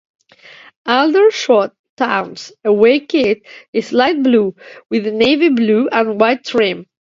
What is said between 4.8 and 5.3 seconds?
with a